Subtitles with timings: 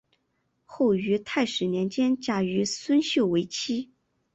[0.65, 3.91] 后于泰始年间嫁于孙秀为妻。